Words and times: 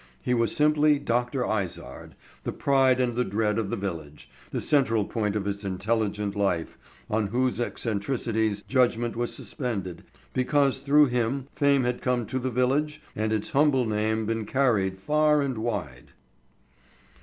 He 0.23 0.33
was 0.33 0.55
simply 0.55 0.97
Dr. 0.97 1.45
Izard, 1.45 2.15
the 2.43 2.51
pride 2.51 2.99
and 2.99 3.13
the 3.13 3.23
dread 3.23 3.59
of 3.59 3.69
the 3.69 3.75
village, 3.75 4.31
the 4.49 4.59
central 4.59 5.05
point 5.05 5.35
of 5.35 5.45
its 5.45 5.63
intellectual 5.63 6.31
life, 6.31 6.75
on 7.07 7.27
whose 7.27 7.61
eccentricities 7.61 8.61
judgment 8.67 9.15
was 9.15 9.31
suspended 9.31 10.03
because 10.33 10.79
through 10.79 11.05
him 11.05 11.47
fame 11.53 11.83
had 11.83 12.01
come 12.01 12.25
to 12.25 12.39
the 12.39 12.49
village 12.49 12.99
and 13.15 13.31
its 13.31 13.51
humble 13.51 13.85
name 13.85 14.25
been 14.25 14.45
carried 14.45 14.97
far 14.97 15.39
and 15.39 15.59
wide. 15.59 16.13